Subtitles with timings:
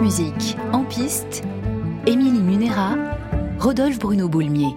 [0.00, 1.42] Musique, en piste,
[2.06, 2.94] Émilie Munera,
[3.58, 4.74] Rodolphe Bruno Boulmier.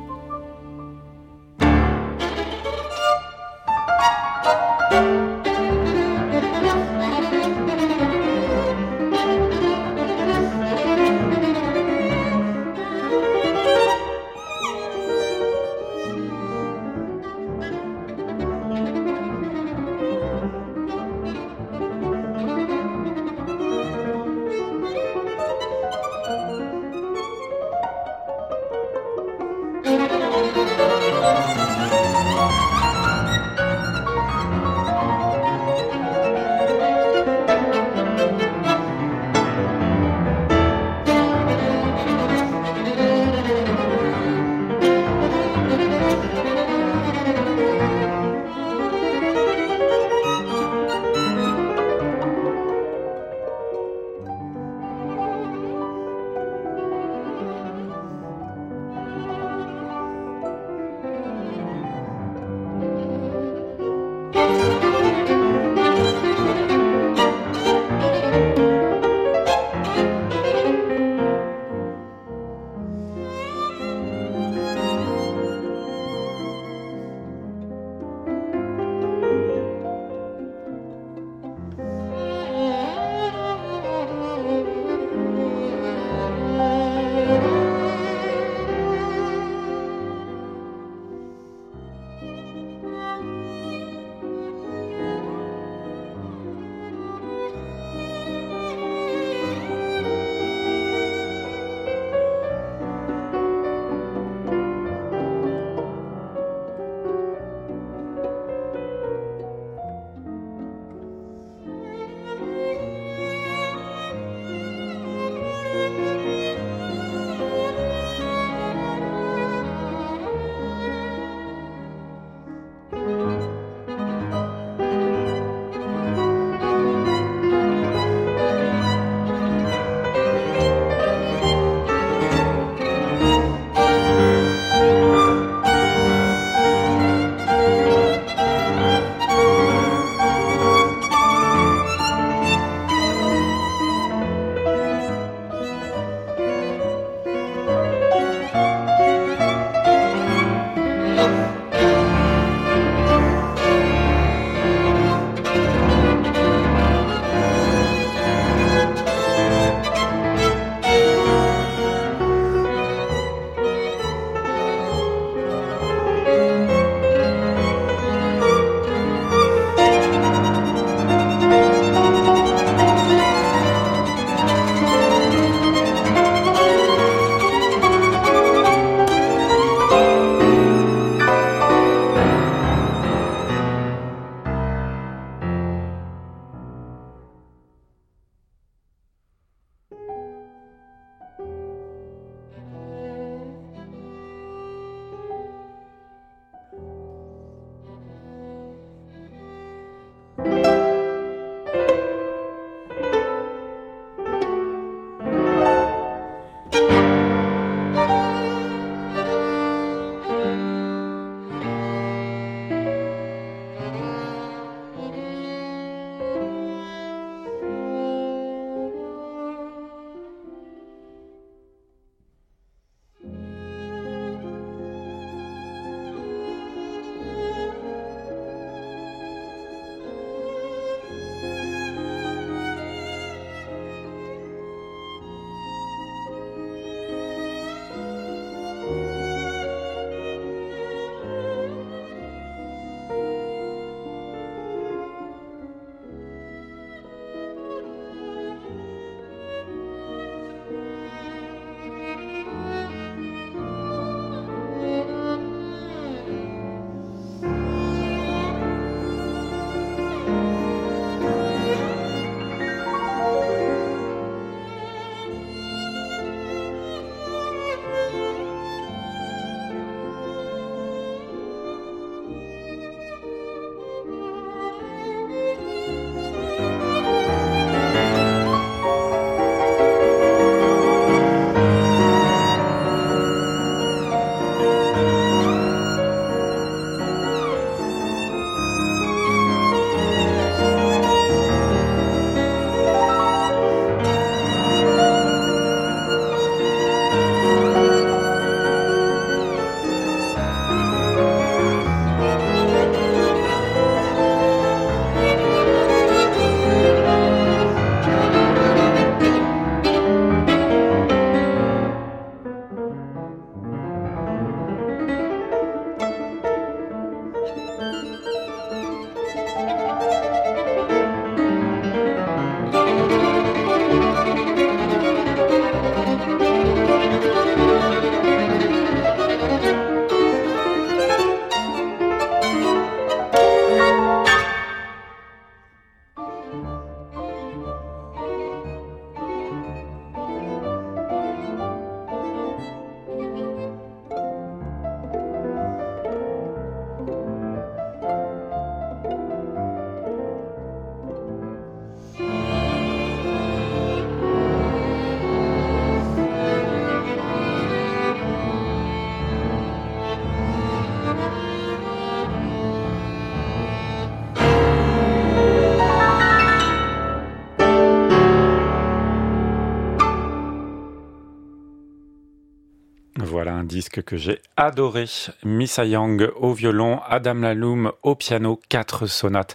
[373.78, 375.06] Disque que j'ai adoré.
[375.44, 379.54] Missa Yang au violon, Adam Laloum au piano, quatre sonates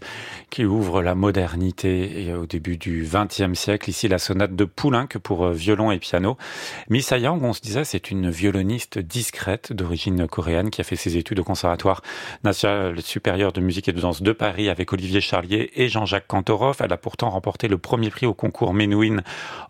[0.48, 3.90] qui ouvrent la modernité au début du XXe siècle.
[3.90, 6.36] Ici, la sonate de Poulenc pour euh, violon et piano.
[6.88, 11.16] Missa Yang, on se disait, c'est une violoniste discrète d'origine coréenne qui a fait ses
[11.16, 12.00] études au Conservatoire
[12.44, 16.76] national supérieur de musique et de danse de Paris avec Olivier Charlier et Jean-Jacques Kantorov.
[16.78, 19.22] Elle a pourtant remporté le premier prix au concours Menuhin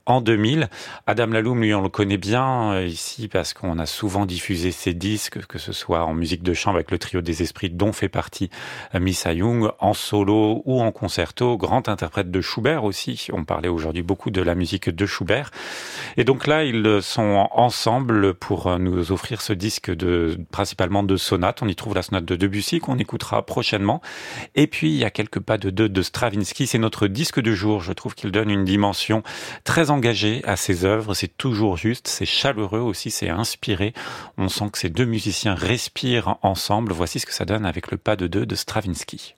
[0.05, 0.69] en 2000.
[1.07, 4.95] Adam Laloum, lui, on le connaît bien euh, ici parce qu'on a souvent diffusé ses
[4.95, 8.09] disques, que ce soit en musique de chambre avec le trio des esprits dont fait
[8.09, 8.51] partie
[8.95, 13.29] euh, Missa Young, en solo ou en concerto, grand interprète de Schubert aussi.
[13.33, 15.51] On parlait aujourd'hui beaucoup de la musique de Schubert.
[16.17, 21.17] Et donc là, ils sont ensemble pour euh, nous offrir ce disque de principalement de
[21.17, 21.63] sonates.
[21.63, 24.03] On y trouve la sonate de Debussy qu'on écoutera prochainement.
[24.55, 26.67] Et puis il y a quelques pas de deux de Stravinsky.
[26.67, 27.81] C'est notre disque de jour.
[27.81, 29.23] Je trouve qu'il donne une dimension
[29.65, 31.15] très engagée à ses œuvres.
[31.15, 33.95] C'est toujours juste, c'est chaleureux aussi, c'est inspiré.
[34.39, 36.93] On sent que ces deux musiciens respirent ensemble.
[36.93, 39.37] Voici ce que ça donne avec le pas de deux de Stravinsky.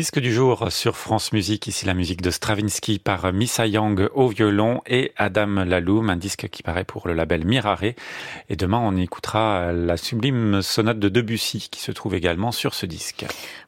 [0.00, 4.28] Disque du jour sur France Musique, ici la musique de Stravinsky par Missa Yang au
[4.28, 7.84] violon et Adam Laloum, un disque qui paraît pour le label Mirare.
[8.48, 12.86] Et demain, on écoutera la sublime sonate de Debussy qui se trouve également sur ce
[12.86, 13.26] disque.